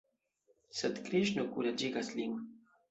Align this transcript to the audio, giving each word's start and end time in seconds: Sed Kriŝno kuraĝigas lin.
Sed 0.79 0.97
Kriŝno 1.11 1.47
kuraĝigas 1.53 2.15
lin. 2.19 2.39